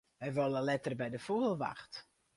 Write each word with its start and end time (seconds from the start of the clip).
Wy 0.23 0.29
wolle 0.37 0.61
letter 0.69 0.93
by 0.99 1.07
de 1.11 1.19
fûgelwacht. 1.25 1.93